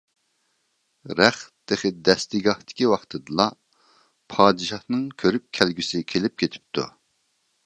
[1.19, 3.47] رەخت تېخى دەستىگاھتىكى ۋاقتىدىلا،
[4.37, 6.93] پادىشاھنىڭ كۆرۈپ كەلگۈسى كېلىپ كېتىپتۇ.